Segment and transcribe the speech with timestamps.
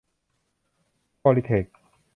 [1.21, 1.65] ควอลลีเทค